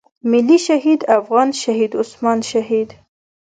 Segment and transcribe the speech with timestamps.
[0.31, 2.89] ملي شهيد افغان شهيد عثمان شهيد.